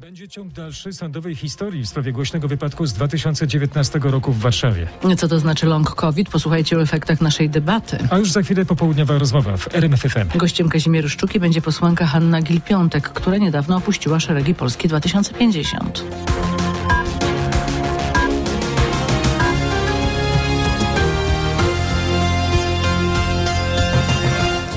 [0.00, 4.86] Będzie ciąg dalszy sądowej historii w sprawie głośnego wypadku z 2019 roku w Warszawie.
[5.16, 6.30] Co to znaczy long COVID?
[6.30, 7.98] Posłuchajcie o efektach naszej debaty.
[8.10, 10.38] A już za chwilę popołudniowa rozmowa w RMFFM.
[10.38, 16.04] Gościem Kazimiery Szczuki będzie posłanka Hanna Gil-Piątek, która niedawno opuściła szeregi Polski 2050.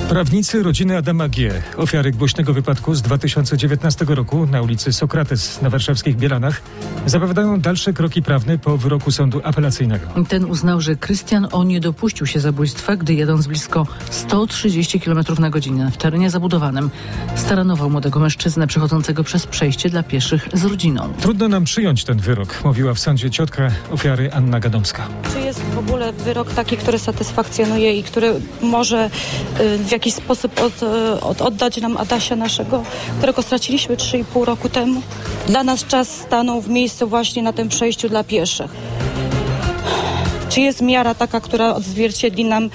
[0.09, 6.15] Prawnicy rodziny Adama G., ofiary głośnego wypadku z 2019 roku na ulicy Sokrates na warszawskich
[6.17, 6.61] Bielanach,
[7.05, 10.07] zapowiadają dalsze kroki prawne po wyroku sądu apelacyjnego.
[10.29, 11.63] Ten uznał, że Krystian O.
[11.63, 16.89] nie dopuścił się zabójstwa, gdy jadąc blisko 130 km na godzinę w terenie zabudowanym,
[17.35, 21.13] staranował młodego mężczyznę przechodzącego przez przejście dla pieszych z rodziną.
[21.21, 25.07] Trudno nam przyjąć ten wyrok, mówiła w sądzie ciotka ofiary Anna Gadomska.
[25.49, 29.09] Jest w ogóle wyrok taki, który satysfakcjonuje i który może
[29.59, 32.83] y, w jakiś sposób od, y, od, oddać nam Adasia naszego,
[33.17, 35.01] którego straciliśmy 3,5 roku temu?
[35.47, 38.71] Dla nas czas stanął w miejscu właśnie na tym przejściu dla pieszych.
[40.49, 42.69] Czy jest miara taka, która odzwierciedli nam,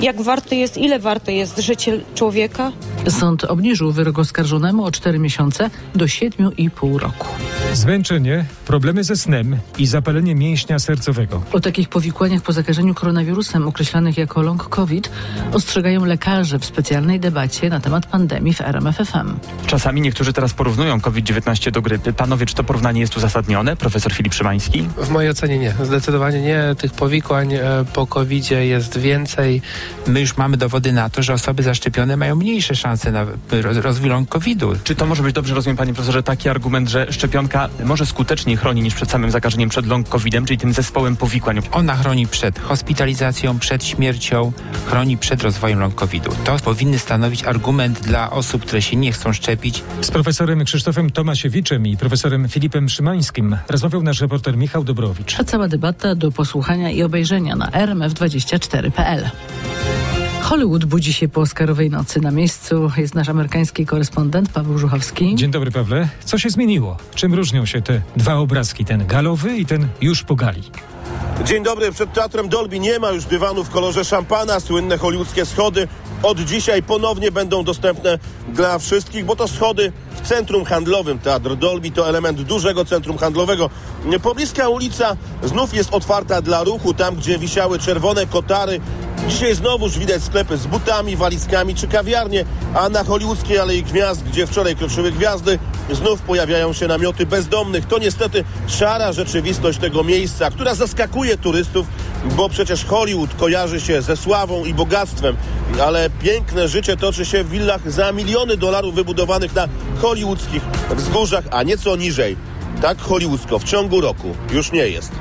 [0.00, 2.72] jak warte jest, ile warte jest życie człowieka?
[3.08, 7.28] Sąd obniżył wyrok oskarżonemu o 4 miesiące do 7,5 roku.
[7.72, 11.42] Zmęczenie, problemy ze snem i zapalenie mięśnia sercowego.
[11.52, 15.10] O takich powikłaniach po zakażeniu koronawirusem określanych jako long COVID
[15.52, 19.34] ostrzegają lekarze w specjalnej debacie na temat pandemii w RMFFM.
[19.66, 22.12] Czasami niektórzy teraz porównują COVID-19 do grypy.
[22.12, 23.76] Panowie, czy to porównanie jest uzasadnione?
[23.76, 24.88] Profesor Filip Szymański?
[24.96, 25.74] W mojej ocenie nie.
[25.82, 26.74] Zdecydowanie nie.
[26.78, 27.60] Tych powikłań e,
[27.92, 29.62] po covid jest więcej.
[30.06, 33.26] My już mamy dowody na to, że osoby zaszczepione mają mniejsze szanse na
[33.62, 34.72] roz- rozwój long COVID-u.
[34.84, 38.82] Czy to może być dobrze, rozumiem panie profesorze, taki argument, że szczepionka może skuteczniej chroni
[38.82, 41.60] niż przed samym zakażeniem, przed long COVID-em, czyli tym zespołem powikłań?
[41.72, 44.52] Ona chroni przed hospitalizacją, przed śmiercią,
[44.86, 46.30] chroni przed rozwojem long COVID-u.
[46.44, 49.82] To powinny stanowić argument dla osób, które się nie chcą szczepić.
[50.00, 55.40] Z profesorem Krzysztofem Tomasiewiczem i profesorem Filipem Szymańskim rozmawiał nasz reporter Michał Dobrowicz.
[55.40, 59.30] A cała debata do posłuchania i obejrzenia na rmf24.pl.
[60.42, 62.20] Hollywood budzi się po Oscarowej nocy.
[62.20, 65.34] Na miejscu jest nasz amerykański korespondent Paweł Żuchowski.
[65.34, 66.08] Dzień dobry Pawle.
[66.24, 66.96] Co się zmieniło?
[67.14, 70.62] Czym różnią się te dwa obrazki, ten galowy i ten już po gali?
[71.44, 74.60] Dzień dobry, przed Teatrem Dolby nie ma już dywanu w kolorze szampana.
[74.60, 75.88] Słynne hollywoodzkie schody
[76.22, 79.92] od dzisiaj ponownie będą dostępne dla wszystkich, bo to schody
[80.22, 81.18] w centrum handlowym.
[81.18, 83.70] Teatr Dolby to element dużego centrum handlowego.
[84.22, 88.80] Pobliska ulica znów jest otwarta dla ruchu, tam gdzie wisiały czerwone kotary.
[89.28, 92.44] Dzisiaj znowuż widać sklepy z butami, walizkami czy kawiarnie,
[92.74, 95.58] a na hollywoodzkiej Alei Gwiazd, gdzie wczoraj kroczyły gwiazdy,
[95.90, 97.86] znów pojawiają się namioty bezdomnych.
[97.86, 101.86] To niestety szara rzeczywistość tego miejsca, która zaskakuje turystów,
[102.36, 105.36] bo przecież Hollywood kojarzy się ze sławą i bogactwem,
[105.82, 109.68] ale piękne życie toczy się w willach za miliony dolarów wybudowanych na
[110.02, 112.36] hollywoodzkich wzgórzach, a nieco niżej.
[112.82, 115.12] Tak hollywoodzko w ciągu roku już nie jest.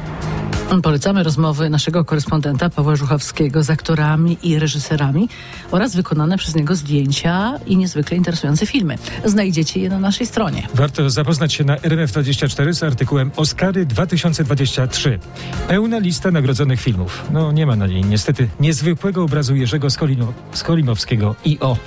[0.80, 5.30] Polecamy rozmowy naszego korespondenta Pawła Żuchowskiego z aktorami i reżyserami
[5.72, 8.98] oraz wykonane przez niego zdjęcia i niezwykle interesujące filmy.
[9.26, 10.68] Znajdziecie je na naszej stronie.
[10.74, 15.20] Warto zapoznać się na RMF24 z artykułem Oscary 2023.
[15.68, 17.24] Pełna lista nagrodzonych filmów.
[17.32, 21.78] No nie ma na niej niestety niezwykłego obrazu Jerzego Skolino, Skolimowskiego I.O.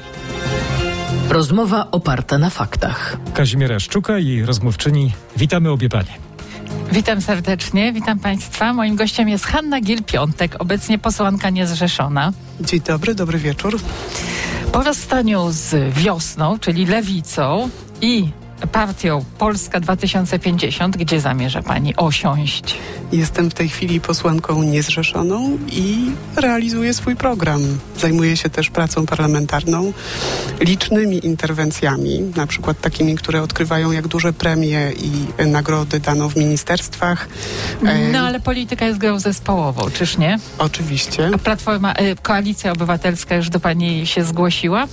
[1.31, 3.17] Rozmowa oparta na faktach.
[3.35, 5.13] Kazimiera Szczuka i rozmówczyni.
[5.37, 6.24] Witamy obie panie.
[6.95, 8.73] Witam serdecznie, witam Państwa.
[8.73, 12.33] Moim gościem jest Hanna Gil-Piątek, obecnie posłanka niezrzeszona.
[12.61, 13.81] Dzień dobry, dobry wieczór.
[14.73, 17.69] Po rozstaniu z wiosną, czyli lewicą
[18.01, 18.29] i
[18.73, 22.75] partią Polska 2050, gdzie zamierza Pani osiąść?
[23.13, 27.61] Jestem w tej chwili posłanką niezrzeszoną i realizuję swój program.
[27.99, 29.93] Zajmuję się też pracą parlamentarną,
[30.61, 37.29] licznymi interwencjami, na przykład takimi, które odkrywają, jak duże premie i nagrody dano w ministerstwach.
[37.87, 40.39] E, No ale polityka jest grą zespołową, czyż nie?
[40.59, 41.31] Oczywiście.
[41.35, 44.87] A Platforma, e, Koalicja Obywatelska już do Pani się zgłosiła?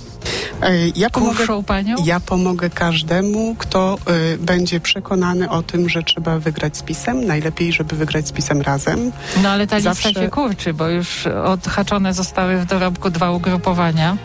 [0.62, 1.96] E, Ja pomogę, Kuszą Panią?
[2.04, 7.26] ja pomogę każdemu, kto e, będzie przekonany o tym, że trzeba wygrać z PiSem.
[7.26, 9.12] Najlepiej, żeby wygrać z PiSem razem.
[9.42, 14.16] No ale ta Zawsze- lista się kurczy, bo już odhaczone zostały w dorobku dwa ugrupowania.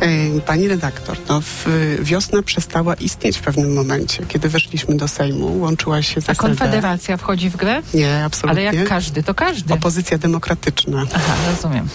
[0.00, 1.66] E, Pani redaktor, no w,
[2.00, 4.22] wiosna przestała istnieć w pewnym momencie.
[4.28, 6.34] Kiedy weszliśmy do Sejmu, łączyła się z A.
[6.34, 7.82] Konfederacja wchodzi w grę?
[7.94, 8.62] Nie, Ale absolutnie.
[8.62, 9.74] jak każdy, to każdy.
[9.74, 11.04] Opozycja demokratyczna.
[11.14, 11.88] Aha, rozumiem.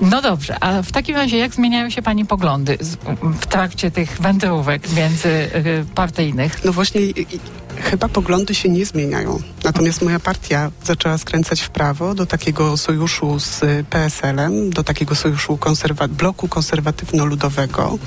[0.00, 2.78] No dobrze, a w takim razie jak zmieniają się Pani poglądy
[3.22, 6.64] w trakcie tych wędrówek międzypartyjnych?
[6.64, 7.00] No właśnie
[7.82, 9.42] chyba poglądy się nie zmieniają.
[9.64, 13.60] Natomiast moja partia zaczęła skręcać w prawo do takiego sojuszu z
[13.90, 17.98] PSL-em, do takiego sojuszu konserwa- bloku konserwatywno-ludowego.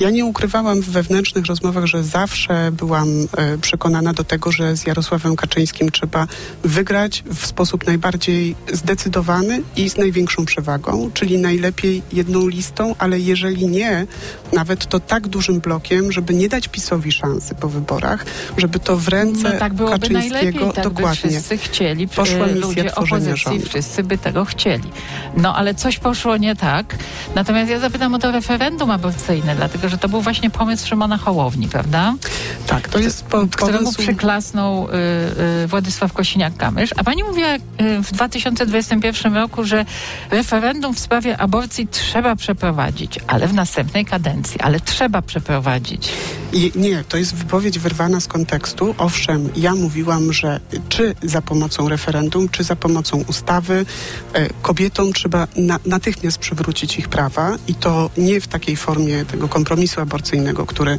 [0.00, 4.86] Ja nie ukrywałam w wewnętrznych rozmowach, że zawsze byłam e, przekonana do tego, że z
[4.86, 6.26] Jarosławem Kaczyńskim trzeba
[6.62, 13.66] wygrać w sposób najbardziej zdecydowany i z największą przewagą, czyli najlepiej jedną listą, ale jeżeli
[13.66, 14.06] nie,
[14.52, 18.24] nawet to tak dużym blokiem, żeby nie dać PiSowi szansy po wyborach,
[18.56, 21.30] żeby to w ręce No tak byłoby najlepiej, Kaczyńskiego tak by dokładnie.
[21.30, 24.90] wszyscy chcieli, Poszła e, misja ludzie opozycji, wszyscy by tego chcieli.
[25.36, 26.96] No ale coś poszło nie tak.
[27.34, 31.68] Natomiast ja zapytam o to referendum aborcyjne, dlatego że to był właśnie pomysł Szymona Hołowni,
[31.68, 32.14] prawda?
[32.66, 34.02] Tak, to jest po, Któremu pomysł...
[34.02, 34.92] przyklasnął y,
[35.64, 36.92] y, Władysław Kosiniak-Kamysz.
[36.96, 37.58] A pani mówiła y,
[38.02, 39.84] w 2021 roku, że
[40.30, 46.12] referendum w sprawie aborcji trzeba przeprowadzić, ale w następnej kadencji, ale trzeba przeprowadzić.
[46.54, 48.94] I, nie, to jest wypowiedź wyrwana z kontekstu.
[48.98, 53.86] Owszem, ja mówiłam, że czy za pomocą referendum, czy za pomocą ustawy
[54.32, 59.48] e, kobietom trzeba na, natychmiast przywrócić ich prawa i to nie w takiej formie tego
[59.48, 60.98] kompromisu aborcyjnego, który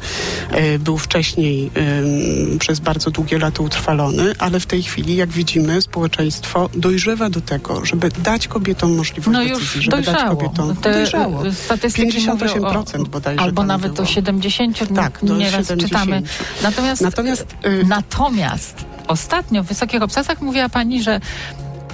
[0.51, 5.81] e, był wcześniej em, przez bardzo długie lata utrwalony, ale w tej chwili, jak widzimy,
[5.81, 10.35] społeczeństwo dojrzewa do tego, żeby dać kobietom możliwość No decyzji, żeby dać dojrzało.
[10.37, 11.43] kobietom Te, dojrzało.
[11.65, 14.05] Statystyki mówią 58% o, bodajże Albo nawet było.
[14.05, 15.81] do 70, Tak, do nieraz 70.
[15.89, 16.21] czytamy.
[16.63, 21.19] Natomiast, Natomiast, y, natomiast ostatnio w Wysokich Obcasach mówiła pani, że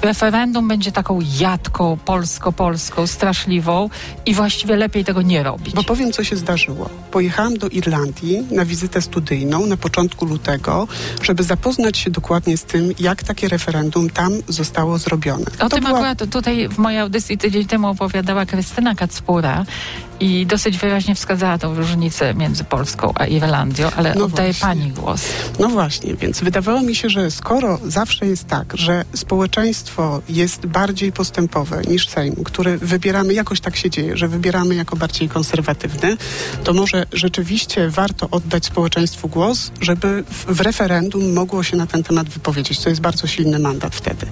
[0.02, 3.90] referendum będzie taką jadką polsko-polską, straszliwą
[4.26, 5.76] i właściwie lepiej tego nie robić.
[5.76, 6.90] Bo powiem, co się zdarzyło.
[7.12, 10.88] Pojechałam do Irlandii na wizytę studyjną na początku lutego,
[11.22, 15.46] żeby zapoznać się dokładnie z tym, jak takie referendum tam zostało zrobione.
[15.60, 19.66] O To tym była- akurat tutaj w mojej audycji tydzień temu opowiadała Krystyna Kacpura
[20.20, 24.68] i dosyć wyraźnie wskazała tą różnicę między Polską a Irlandią, ale No oddaję właśnie.
[24.82, 25.22] pani głos.
[25.60, 29.91] No właśnie, więc wydawało mi się, że skoro zawsze jest tak, że społeczeństwo
[30.30, 35.30] jest bardziej postępowe niż Sejm, który wybieramy, jakoś tak się dzieje, że wybieramy jako bardziej
[35.30, 36.18] konserwatywny,
[36.64, 42.04] to może rzeczywiście warto oddać społeczeństwu głos, żeby w, w referendum mogło się na ten
[42.04, 42.80] temat wypowiedzieć.
[42.80, 44.26] To jest bardzo silny mandat wtedy.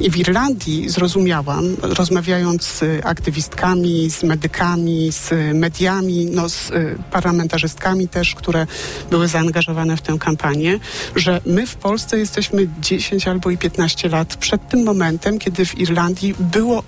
[0.00, 8.08] I w Irlandii zrozumiałam, rozmawiając z aktywistkami, z medykami, z mediami, no, z y, parlamentarzystkami
[8.08, 8.66] też, które
[9.10, 10.78] były zaangażowane w tę kampanię,
[11.16, 14.93] że my w Polsce jesteśmy 10 albo i 15 lat przed tym momentem,
[15.38, 16.82] kiedy w Irlandii było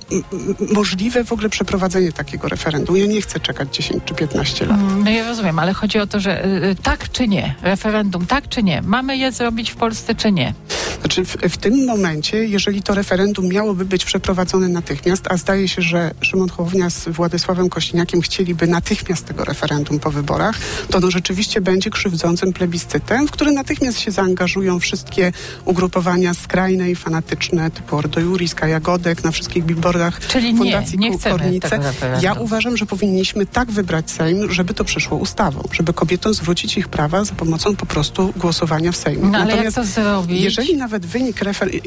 [0.72, 2.96] możliwe w ogóle przeprowadzenie takiego referendum.
[2.96, 4.80] Ja nie chcę czekać 10 czy 15 lat.
[4.80, 8.26] Mm, No ja rozumiem, ale chodzi o to, że y, y, tak czy nie, referendum
[8.26, 10.54] tak czy nie, mamy je zrobić w Polsce czy nie.
[11.00, 15.82] Znaczy w, w tym momencie, jeżeli to referendum miałoby być przeprowadzone natychmiast, a zdaje się,
[15.82, 20.58] że Szymon Hołownia z Władysławem Kościniakiem chcieliby natychmiast tego referendum po wyborach,
[20.90, 25.32] to no rzeczywiście będzie krzywdzącym plebiscytem, w który natychmiast się zaangażują wszystkie
[25.64, 30.98] ugrupowania skrajne i fanatyczne, typu Ordo Juris, Kaja Godek, na wszystkich billboardach Czyli nie, Fundacji
[30.98, 31.80] nie chcemy Kornice.
[32.22, 36.88] Ja uważam, że powinniśmy tak wybrać Sejm, żeby to przyszło ustawą, żeby kobietom zwrócić ich
[36.88, 39.28] prawa za pomocą po prostu głosowania w Sejmie.
[39.28, 40.42] No ale jak to zrobić?
[40.42, 41.80] Jeżeli nawet wynik referendum,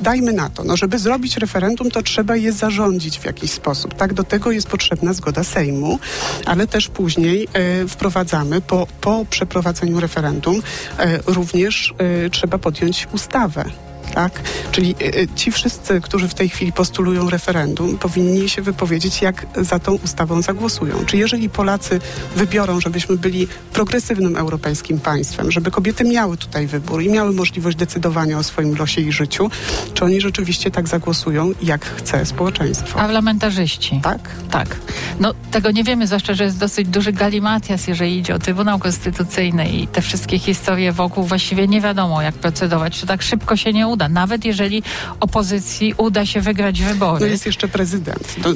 [0.00, 3.94] dajmy na to, no żeby zrobić referendum, to trzeba je zarządzić w jakiś sposób.
[3.94, 5.98] Tak, do tego jest potrzebna zgoda Sejmu,
[6.46, 10.62] ale też później e, wprowadzamy, po, po przeprowadzeniu referendum,
[10.98, 13.64] e, również e, trzeba podjąć ustawę.
[14.16, 14.40] Tak?
[14.72, 19.46] Czyli e, e, ci wszyscy, którzy w tej chwili postulują referendum, powinni się wypowiedzieć, jak
[19.56, 21.04] za tą ustawą zagłosują.
[21.06, 22.00] Czy jeżeli Polacy
[22.36, 28.38] wybiorą, żebyśmy byli progresywnym europejskim państwem, żeby kobiety miały tutaj wybór i miały możliwość decydowania
[28.38, 29.50] o swoim losie i życiu,
[29.94, 32.98] czy oni rzeczywiście tak zagłosują, jak chce społeczeństwo?
[32.98, 34.00] Parlamentarzyści.
[34.02, 34.30] Tak?
[34.50, 34.76] Tak.
[35.20, 39.68] No tego nie wiemy, zwłaszcza, że jest dosyć duży galimatias, jeżeli idzie o Trybunał Konstytucyjny
[39.68, 41.24] i te wszystkie historie wokół.
[41.24, 43.00] Właściwie nie wiadomo, jak procedować.
[43.00, 44.05] To tak szybko się nie uda.
[44.08, 44.82] Nawet jeżeli
[45.20, 47.20] opozycji uda się wygrać wybory.
[47.20, 48.36] No jest jeszcze prezydent.
[48.42, 48.54] To, E,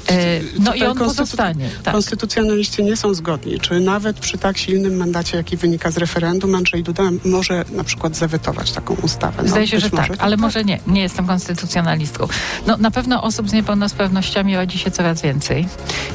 [0.58, 1.70] no i on konstytu- pozostanie.
[1.82, 1.94] Tak.
[1.94, 6.82] Konstytucjonaliści nie są zgodni, czy nawet przy tak silnym mandacie, jaki wynika z referendum, Andrzej
[6.82, 9.42] Duda może na przykład zawetować taką ustawę.
[9.42, 10.78] No, Zdaje się, że może tak, ale może nie.
[10.86, 12.28] Nie jestem konstytucjonalistką.
[12.66, 15.66] No, na pewno osób z niepełnosprawnościami rodzi się coraz więcej.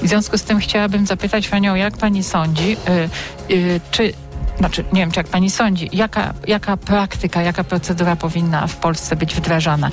[0.03, 2.77] I w związku z tym chciałabym zapytać Panią, jak Pani sądzi,
[3.49, 4.13] y, y, czy
[4.57, 9.15] znaczy, nie wiem, czy jak pani sądzi, jaka, jaka praktyka, jaka procedura powinna w Polsce
[9.15, 9.91] być wdrażana?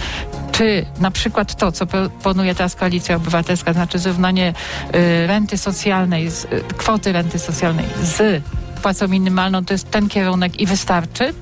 [0.53, 4.55] Czy na przykład to, co proponuje teraz Koalicja Obywatelska, znaczy zrównanie
[4.95, 8.43] y, renty socjalnej, z, y, kwoty renty socjalnej z
[8.83, 11.35] płacą minimalną, to jest ten kierunek i wystarczy?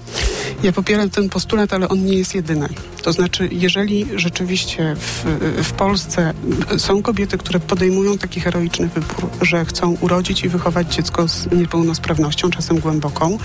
[0.62, 2.68] Ja popieram ten postulat, ale on nie jest jedyny.
[3.02, 5.24] To znaczy, jeżeli rzeczywiście w,
[5.62, 6.34] w Polsce
[6.78, 12.50] są kobiety, które podejmują taki heroiczny wybór, że chcą urodzić i wychować dziecko z niepełnosprawnością,
[12.50, 13.38] czasem głęboką,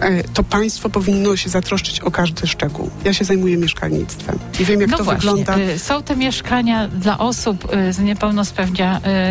[0.00, 2.90] e, to państwo powinno się zatroszczyć o każdy szczegół.
[3.04, 5.30] Ja się zajmuję mieszkalnictwem i wiem, jak no to właśnie.
[5.30, 5.58] wygląda.
[5.58, 8.02] Y, Są te mieszkania dla osób y, z y,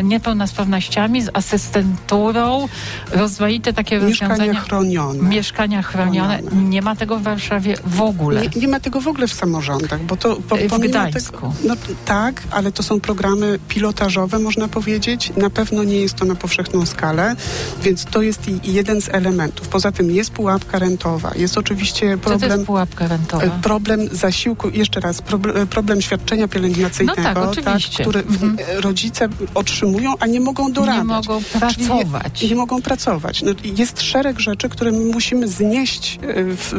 [0.04, 2.68] niepełnosprawnościami, z asystenturą,
[3.12, 4.62] rozmaite takie Mieszkania rozwiązania.
[4.62, 5.30] chronione.
[5.30, 6.38] Mieszkania chronione.
[6.38, 6.70] Chronione.
[6.70, 8.42] Nie ma tego w Warszawie w ogóle.
[8.42, 11.32] Nie, nie ma tego w ogóle w samorządach, bo to po, W pomimo Gdańsku.
[11.38, 11.76] Tego, no,
[12.06, 15.32] tak, ale to są programy pilotażowe, można powiedzieć.
[15.38, 17.36] Na pewno nie jest to na powszechną skalę,
[17.84, 19.68] więc to jest jeden z elementów.
[19.68, 22.52] Poza tym jest pułapka rentowa, jest oczywiście Co to problem.
[22.52, 23.44] jest pułapka rentowa?
[23.44, 28.04] e, Problem zasiłku, jeszcze raz, proble- problem świadczenia pielęgnacyjnego, No tak, oczywiście.
[28.04, 28.58] który Mhm.
[28.82, 30.98] rodzice otrzymują, a nie mogą dorabiać.
[30.98, 32.42] Nie mogą pracować.
[32.42, 33.42] Nie, nie mogą pracować.
[33.42, 36.20] No, jest szereg rzeczy, które my musimy znieść
[36.58, 36.74] w,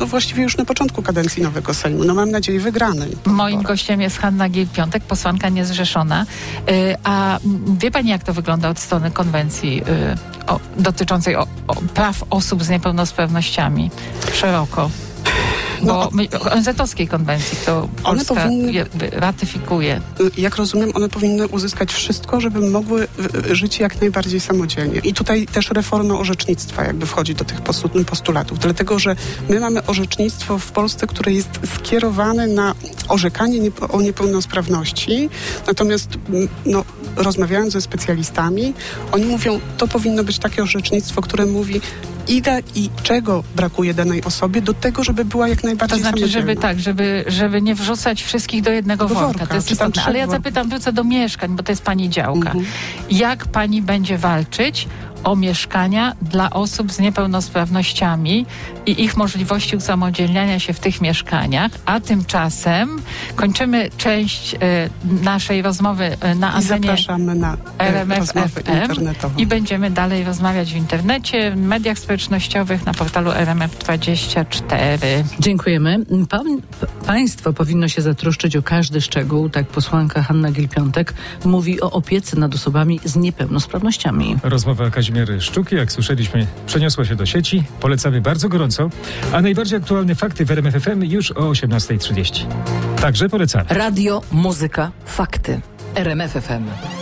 [0.00, 2.04] no właściwie już na początku kadencji nowego Sejmu.
[2.04, 3.16] No mam nadzieję wygranej.
[3.26, 6.26] Moim gościem jest Hanna Giel-Piątek, posłanka niezrzeszona.
[6.70, 7.38] Y, A
[7.78, 12.64] wie pani, jak to wygląda od strony konwencji y, o, dotyczącej o, o praw osób
[12.64, 13.90] z niepełnosprawnościami
[14.34, 14.90] szeroko?
[15.82, 17.58] Bo No, ONZ-owskiej konwencji,
[18.04, 20.00] One Polska powinny- ratyfikuje.
[20.38, 23.08] jak rozumiem, one powinny uzyskać wszystko, żeby mogły
[23.50, 24.98] y, żyć jak najbardziej samodzielnie.
[24.98, 29.16] I tutaj też reforma orzecznictwa jakby wchodzi do tych postu- postulatów, dlatego że
[29.48, 32.74] my mamy orzecznictwo w Polsce, które jest skierowane na
[33.08, 35.28] orzekanie nie, o niepełnosprawności,
[35.66, 36.84] natomiast mm, no,
[37.16, 38.74] rozmawiając ze specjalistami,
[39.12, 41.80] oni mówią, to powinno być takie orzecznictwo, które mówi,
[42.28, 46.56] ile i czego brakuje danej osobie do tego, żeby była jak To najbardziej znaczy, żeby
[46.56, 49.26] tak, żeby, żeby nie wrzucać wszystkich do jednego Do worka.
[49.28, 50.02] worka, To jest istotne.
[50.04, 52.50] Ale ja zapytam, wrócę do mieszkań, bo to jest pani działka.
[52.50, 52.64] Mhm.
[53.10, 54.88] Jak pani będzie walczyć
[55.26, 58.46] o mieszkania dla osób z niepełnosprawnościami
[58.86, 63.02] i ich możliwości usamodzielniania się w tych mieszkaniach, a tymczasem
[63.36, 64.58] kończymy część e,
[65.22, 70.72] naszej rozmowy e, na I antenie zapraszamy na e, RMF FM i będziemy dalej rozmawiać
[70.72, 74.98] w internecie, w mediach społecznościowych, na portalu RMF24.
[75.40, 75.98] Dziękujemy.
[76.30, 76.46] Pan,
[77.06, 81.12] państwo powinno się zatroszczyć o każdy szczegół, tak posłanka Hanna Gil-Piątek
[81.44, 84.36] mówi o opiece nad osobami z niepełnosprawnościami.
[84.42, 87.64] Rozmowa Kazimiery Szczuki, jak słyszeliśmy, przeniosła się do sieci.
[87.80, 88.90] Polecamy bardzo gorąco.
[89.32, 92.46] A najbardziej aktualne fakty w RMF FM już o 18.30.
[93.00, 93.64] Także polecamy.
[93.68, 95.60] Radio, muzyka, fakty.
[95.94, 96.95] RMF FM.